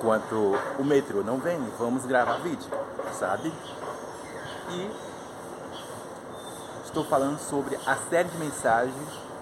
enquanto 0.00 0.56
o 0.78 0.82
metrô 0.84 1.22
não 1.22 1.36
vem, 1.36 1.60
vamos 1.78 2.06
gravar 2.06 2.38
vídeo, 2.38 2.70
sabe? 3.12 3.52
E 4.70 4.90
estou 6.86 7.04
falando 7.04 7.38
sobre 7.38 7.78
a 7.86 7.96
série 8.08 8.30
de 8.30 8.38
mensagens 8.38 8.96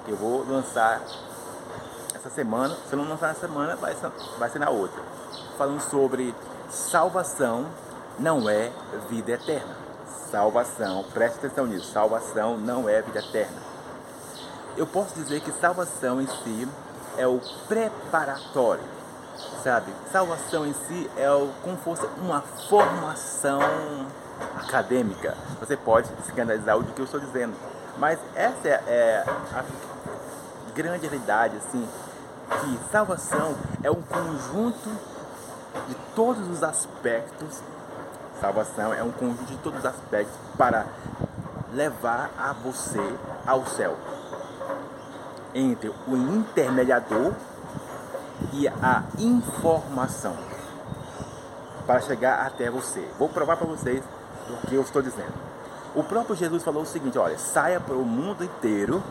que 0.05 0.11
eu 0.11 0.17
vou 0.17 0.45
lançar 0.49 1.01
essa 2.13 2.29
semana. 2.29 2.75
Se 2.89 2.93
eu 2.93 2.99
não 2.99 3.09
lançar 3.09 3.29
na 3.29 3.35
semana, 3.35 3.77
vai 3.77 3.95
ser, 3.95 4.11
vai 4.37 4.51
ser 4.51 4.59
na 4.59 4.69
outra. 4.69 5.01
Falando 5.57 5.81
sobre 5.81 6.34
salvação 6.68 7.66
não 8.18 8.50
é 8.50 8.72
vida 9.09 9.30
eterna. 9.30 9.77
Salvação, 10.29 11.04
preste 11.14 11.38
atenção 11.38 11.66
nisso, 11.66 11.93
salvação 11.93 12.59
não 12.59 12.88
é 12.88 13.00
vida 13.00 13.20
eterna. 13.20 13.62
Eu 14.77 14.88
posso 14.88 15.14
dizer 15.14 15.40
que 15.40 15.52
salvação 15.52 16.20
em 16.20 16.27
si 16.27 16.68
é 17.16 17.29
o 17.29 17.40
preparatório, 17.68 18.98
sabe? 19.62 19.93
Salvação 20.11 20.66
em 20.66 20.73
si 20.73 21.11
é 21.16 21.27
como 21.62 21.77
fosse 21.79 22.07
uma 22.21 22.40
formação 22.68 23.61
acadêmica. 24.57 25.36
Você 25.61 25.76
pode 25.76 26.08
escandalizar 26.25 26.79
o 26.79 26.85
que 26.85 27.00
eu 27.00 27.04
estou 27.04 27.21
dizendo, 27.21 27.54
mas 27.96 28.18
essa 28.35 28.68
é, 28.68 28.82
é 28.86 29.25
a 29.54 29.64
grande 30.75 31.07
realidade, 31.07 31.57
assim, 31.57 31.86
que 32.61 32.78
salvação 32.91 33.55
é 33.83 33.91
um 33.91 34.03
conjunto 34.03 34.91
de 35.89 35.94
todos 36.14 36.48
os 36.48 36.62
aspectos. 36.62 37.61
Salvação 38.41 38.94
é 38.94 39.02
um 39.02 39.11
conjunto 39.11 39.44
de 39.44 39.56
todos 39.58 39.80
os 39.80 39.86
aspectos 39.86 40.34
para 40.56 40.86
levar 41.72 42.30
a 42.39 42.52
você 42.52 43.02
ao 43.47 43.66
céu. 43.66 43.97
Entre 45.55 45.89
o 45.89 46.16
intermediador 46.16 47.33
e 48.53 48.69
a 48.69 49.05
informação 49.19 50.37
para 51.87 52.01
chegar 52.01 52.47
até 52.47 52.70
você. 52.70 53.06
Vou 53.19 53.28
provar 53.28 53.56
para 53.56 53.67
vocês 53.67 54.03
o 54.50 54.67
que 54.67 54.75
eu 54.75 54.83
estou 54.83 55.03
dizendo. 55.03 55.33
O 55.95 56.05
próprio 56.05 56.36
Jesus 56.36 56.62
falou 56.62 56.83
o 56.83 56.86
seguinte: 56.86 57.19
olha, 57.19 57.39
saia 57.39 57.80
para 57.80 57.95
o 57.95 58.05
mundo 58.05 58.45
inteiro 58.45 59.03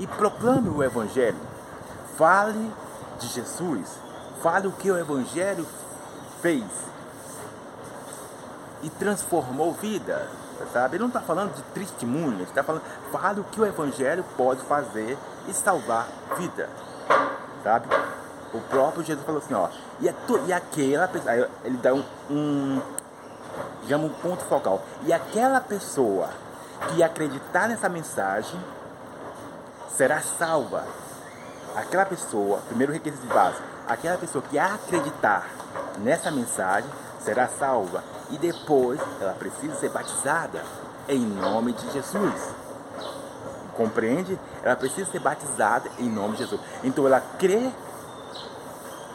e 0.00 0.06
proclame 0.06 0.68
o 0.68 0.82
Evangelho. 0.82 1.36
Fale 2.16 2.70
de 3.18 3.28
Jesus. 3.28 3.98
Fale 4.42 4.66
o 4.66 4.72
que 4.72 4.90
o 4.90 4.98
Evangelho 4.98 5.66
fez 6.40 6.64
e 8.82 8.90
transformou 8.90 9.72
vida. 9.72 10.28
Sabe? 10.72 10.96
Ele 10.96 11.02
não 11.02 11.08
está 11.08 11.20
falando 11.20 11.54
de 11.54 11.62
testemunho, 11.74 12.34
ele 12.34 12.42
está 12.44 12.62
falando, 12.62 12.82
fale 13.10 13.40
o 13.40 13.44
que 13.44 13.60
o 13.60 13.66
Evangelho 13.66 14.24
pode 14.36 14.60
fazer 14.62 15.18
e 15.48 15.52
salvar 15.52 16.06
vida. 16.36 16.68
Sabe? 17.64 17.86
O 18.52 18.60
próprio 18.60 19.02
Jesus 19.02 19.24
falou 19.24 19.40
assim, 19.40 19.54
ó, 19.54 19.68
e, 20.00 20.08
é 20.08 20.14
e 20.46 20.52
aquela 20.52 21.08
pessoa, 21.08 21.48
ele 21.64 21.76
dá 21.78 21.94
um, 21.94 22.04
um, 22.30 22.82
digamos, 23.82 24.10
um 24.10 24.14
ponto 24.14 24.44
focal. 24.44 24.82
E 25.04 25.12
aquela 25.12 25.60
pessoa 25.60 26.28
que 26.88 27.02
acreditar 27.02 27.68
nessa 27.68 27.88
mensagem 27.88 28.58
será 29.88 30.20
salva. 30.20 30.84
Aquela 31.74 32.04
pessoa, 32.04 32.58
primeiro 32.68 32.92
requisito 32.92 33.26
básico, 33.26 33.62
aquela 33.88 34.18
pessoa 34.18 34.44
que 34.50 34.58
acreditar 34.58 35.48
nessa 35.98 36.30
mensagem 36.30 36.90
será 37.20 37.48
salva. 37.48 38.04
E 38.30 38.36
depois 38.36 39.00
ela 39.20 39.32
precisa 39.32 39.74
ser 39.76 39.88
batizada 39.88 40.62
em 41.08 41.20
nome 41.20 41.72
de 41.72 41.90
Jesus. 41.90 42.54
Compreende? 43.76 44.38
Ela 44.62 44.76
precisa 44.76 45.10
ser 45.10 45.20
batizada 45.20 45.90
em 45.98 46.08
nome 46.08 46.32
de 46.32 46.38
Jesus. 46.40 46.60
Então 46.84 47.06
ela 47.06 47.22
crê 47.38 47.70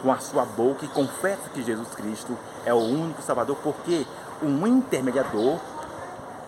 com 0.02 0.12
a 0.12 0.18
sua 0.18 0.44
boca 0.44 0.84
e 0.84 0.88
confessa 0.88 1.48
que 1.52 1.62
Jesus 1.62 1.88
Cristo 1.94 2.36
é 2.64 2.72
o 2.72 2.78
único 2.78 3.22
Salvador, 3.22 3.56
porque 3.62 4.06
um 4.42 4.66
intermediador, 4.66 5.58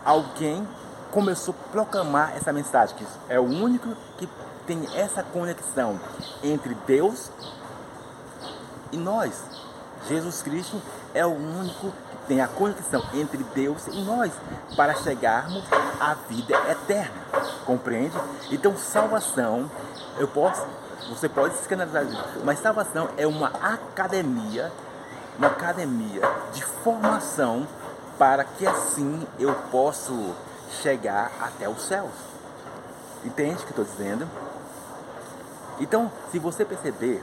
alguém 0.05 0.67
começou 1.11 1.55
a 1.55 1.73
proclamar 1.73 2.37
essa 2.37 2.53
mensagem, 2.53 2.97
que 2.97 3.07
é 3.29 3.39
o 3.39 3.45
único 3.45 3.89
que 4.17 4.29
tem 4.67 4.87
essa 4.95 5.23
conexão 5.23 5.99
entre 6.43 6.75
Deus 6.87 7.31
e 8.93 8.97
nós. 8.97 9.43
Jesus 10.09 10.43
Cristo 10.43 10.81
é 11.13 11.27
o 11.27 11.31
único 11.31 11.91
que 11.91 12.17
tem 12.29 12.41
a 12.41 12.49
conexão 12.49 13.03
entre 13.15 13.39
Deus 13.55 13.87
e 13.89 14.03
nós 14.03 14.33
para 14.77 14.95
chegarmos 14.95 15.65
à 16.01 16.15
vida 16.29 16.55
eterna. 16.71 17.21
Compreende? 17.67 18.17
Então, 18.51 18.77
salvação, 18.77 19.71
eu 20.19 20.29
posso, 20.29 20.65
você 21.09 21.29
pode 21.29 21.55
se 21.55 21.63
escandalizar, 21.63 22.07
mas 22.45 22.59
salvação 22.61 23.09
é 23.17 23.27
uma 23.27 23.49
academia, 23.49 24.71
uma 25.39 25.49
academia 25.49 26.23
de 26.53 26.65
formação 26.65 27.67
para 28.19 28.45
que 28.45 28.67
assim 28.67 29.27
eu 29.39 29.55
possa 29.71 30.13
chegar 30.83 31.31
até 31.41 31.69
os 31.69 31.83
céus. 31.83 32.11
Entende 33.25 33.63
o 33.63 33.67
que 33.67 33.71
estou 33.71 33.85
dizendo? 33.85 34.29
Então, 35.79 36.11
se 36.31 36.39
você 36.39 36.65
perceber, 36.65 37.23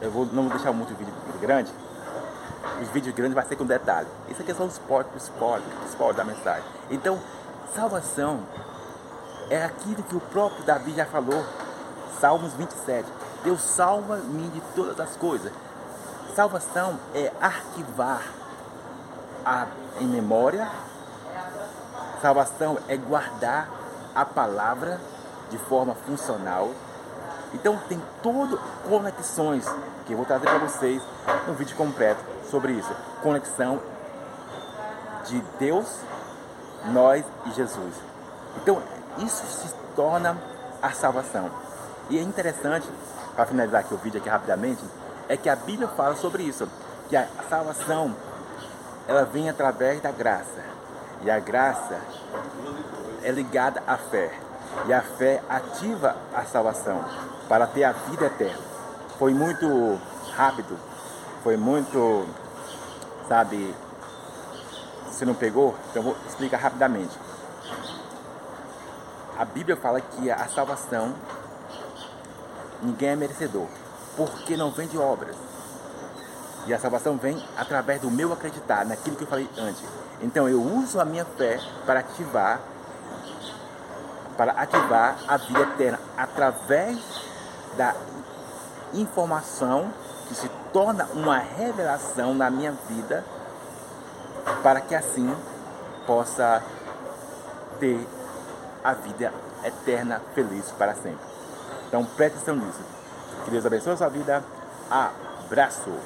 eu 0.00 0.10
vou 0.10 0.26
não 0.26 0.44
vou 0.44 0.52
deixar 0.52 0.72
muito 0.72 0.94
vídeo 0.94 1.12
grande. 1.40 1.72
Os 2.82 2.88
vídeos 2.88 3.14
grandes 3.14 3.34
vai 3.34 3.44
ser 3.46 3.56
com 3.56 3.64
detalhe. 3.64 4.06
Isso 4.28 4.42
aqui 4.42 4.52
é 4.52 4.54
só 4.54 4.64
o 4.64 4.68
spoiler, 4.68 5.12
o 5.14 5.16
spoiler, 5.16 5.68
o 5.84 5.88
spoiler 5.88 6.16
da 6.16 6.24
mensagem. 6.24 6.64
Então, 6.90 7.18
salvação 7.74 8.40
é 9.50 9.64
aquilo 9.64 10.02
que 10.02 10.16
o 10.16 10.20
próprio 10.20 10.64
Davi 10.64 10.94
já 10.94 11.06
falou. 11.06 11.44
Salmos 12.20 12.52
27. 12.54 13.08
Deus 13.44 13.60
salva-me 13.60 14.48
de 14.48 14.60
todas 14.74 14.98
as 14.98 15.16
coisas. 15.16 15.52
Salvação 16.34 16.98
é 17.14 17.32
arquivar 17.40 18.22
a, 19.44 19.66
em 20.00 20.06
memória. 20.06 20.68
Salvação 22.20 22.78
é 22.88 22.96
guardar 22.96 23.68
a 24.14 24.24
palavra 24.24 25.00
de 25.50 25.58
forma 25.58 25.94
funcional 25.94 26.70
então 27.54 27.78
tem 27.88 28.00
todo 28.22 28.60
conexões 28.88 29.66
que 30.06 30.12
eu 30.12 30.16
vou 30.16 30.26
trazer 30.26 30.46
para 30.46 30.58
vocês 30.58 31.02
um 31.48 31.54
vídeo 31.54 31.76
completo 31.76 32.20
sobre 32.50 32.72
isso. 32.72 32.90
Conexão 33.22 33.80
de 35.26 35.40
Deus, 35.58 35.86
nós 36.92 37.24
e 37.46 37.50
Jesus. 37.52 37.94
Então 38.56 38.82
isso 39.18 39.44
se 39.46 39.74
torna 39.94 40.36
a 40.82 40.90
salvação. 40.92 41.50
E 42.10 42.18
é 42.18 42.22
interessante, 42.22 42.88
para 43.34 43.46
finalizar 43.46 43.80
aqui 43.80 43.94
o 43.94 43.98
vídeo 43.98 44.20
aqui 44.20 44.28
rapidamente, 44.28 44.82
é 45.28 45.36
que 45.36 45.48
a 45.48 45.56
Bíblia 45.56 45.88
fala 45.88 46.16
sobre 46.16 46.42
isso, 46.42 46.68
que 47.08 47.16
a 47.16 47.26
salvação 47.48 48.14
ela 49.06 49.24
vem 49.24 49.48
através 49.48 50.00
da 50.00 50.10
graça. 50.10 50.62
E 51.22 51.30
a 51.30 51.38
graça 51.40 51.98
é 53.22 53.30
ligada 53.30 53.82
à 53.86 53.96
fé. 53.96 54.30
E 54.86 54.92
a 54.92 55.00
fé 55.00 55.42
ativa 55.48 56.14
a 56.34 56.44
salvação 56.44 57.04
para 57.48 57.66
ter 57.66 57.84
a 57.84 57.92
vida 57.92 58.26
eterna. 58.26 58.62
Foi 59.18 59.34
muito 59.34 59.98
rápido, 60.36 60.78
foi 61.42 61.56
muito, 61.56 62.26
sabe, 63.28 63.74
você 65.06 65.24
não 65.24 65.34
pegou? 65.34 65.74
Então 65.90 66.02
vou 66.02 66.16
explicar 66.28 66.58
rapidamente. 66.58 67.18
A 69.38 69.44
Bíblia 69.44 69.76
fala 69.76 70.00
que 70.00 70.28
a 70.28 70.48
salvação 70.48 71.14
ninguém 72.82 73.10
é 73.10 73.16
merecedor, 73.16 73.68
porque 74.16 74.56
não 74.56 74.72
vem 74.72 74.88
de 74.88 74.98
obras. 74.98 75.36
E 76.66 76.74
a 76.74 76.78
salvação 76.78 77.16
vem 77.16 77.40
através 77.56 78.00
do 78.00 78.10
meu 78.10 78.32
acreditar 78.32 78.84
naquilo 78.84 79.14
que 79.14 79.22
eu 79.22 79.28
falei 79.28 79.48
antes. 79.56 79.84
Então 80.20 80.48
eu 80.48 80.60
uso 80.60 81.00
a 81.00 81.04
minha 81.04 81.24
fé 81.24 81.60
para 81.86 82.00
ativar 82.00 82.60
para 84.36 84.52
ativar 84.52 85.16
a 85.28 85.36
vida 85.36 85.60
eterna 85.60 86.00
através 86.16 86.98
da 87.76 87.94
informação 88.92 89.92
que 90.26 90.34
se 90.34 90.48
torna 90.72 91.06
uma 91.14 91.38
revelação 91.38 92.34
na 92.34 92.50
minha 92.50 92.72
vida 92.88 93.24
para 94.64 94.80
que 94.80 94.94
assim 94.96 95.32
possa 96.06 96.62
ter 97.78 98.17
a 98.82 98.92
vida 98.94 99.32
eterna 99.64 100.20
feliz 100.34 100.70
para 100.72 100.94
sempre. 100.94 101.26
Então 101.88 102.04
preste 102.04 102.36
atenção 102.36 102.56
nisso. 102.56 102.80
Que 103.44 103.50
Deus 103.50 103.64
abençoe 103.64 103.92
a 103.92 103.96
sua 103.96 104.08
vida. 104.08 104.44
Abraço! 104.90 105.90